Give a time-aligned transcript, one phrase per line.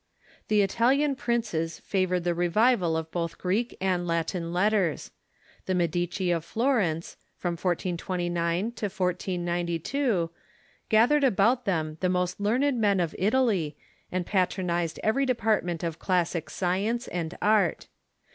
[0.47, 5.11] The Italian princes favored the revival of both Greek and Latin letters.
[5.67, 10.31] The Medici of Florence, from 1429 to 1492,
[10.89, 13.77] gathered about them the most learned men of Italy,
[14.11, 17.87] and j^atronized every department of classic science and art.